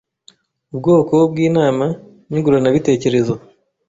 [0.71, 1.85] ubwoko bw'inama
[2.29, 3.33] nyunguranabitekerezo